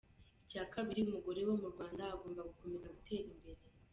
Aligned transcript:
Icya 0.43 0.63
kabiri, 0.73 0.99
umugore 1.03 1.39
wo 1.47 1.53
mu 1.61 1.67
Rwanda 1.73 2.01
agomba 2.15 2.47
gukomeza 2.49 2.93
gutera 2.95 3.27
imbere. 3.35 3.61